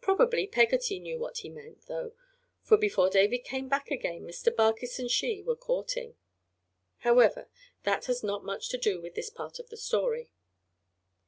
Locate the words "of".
9.58-9.68